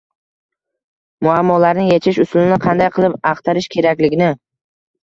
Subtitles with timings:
[1.27, 4.37] muammolarni yechish usulini qanday qilib axtarish kerakligini